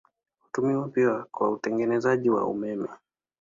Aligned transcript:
Hutumiwa 0.43 0.87
pia 0.89 1.25
kwa 1.31 1.49
utengenezaji 1.49 2.29
wa 2.29 2.45
umeme. 2.47 2.87